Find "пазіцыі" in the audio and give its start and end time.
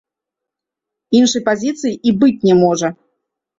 1.51-1.93